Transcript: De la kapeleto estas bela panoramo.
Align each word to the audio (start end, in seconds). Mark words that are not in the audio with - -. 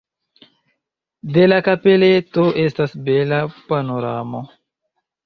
De 1.35 1.43
la 1.51 1.59
kapeleto 1.67 2.45
estas 2.63 2.97
bela 3.11 3.43
panoramo. 3.69 4.43